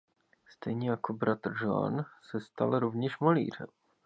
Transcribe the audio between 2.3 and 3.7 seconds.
se stal rovněž malířem.